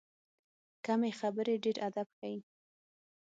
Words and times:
کمې 0.85 1.11
خبرې، 1.19 1.55
ډېر 1.63 1.77
ادب 1.87 2.07
ښیي. 2.17 2.37